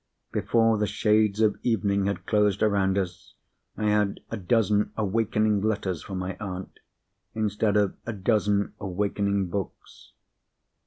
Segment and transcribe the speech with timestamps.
[0.31, 3.35] Before the shades of evening had closed around us,
[3.77, 6.79] I had a dozen awakening letters for my aunt,
[7.35, 10.13] instead of a dozen awakening books.